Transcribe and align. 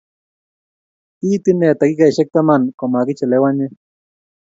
Kiit 1.17 1.45
inne 1.51 1.67
takikaishek 1.79 2.29
taman 2.33 2.61
komagichelewanye 2.79 3.67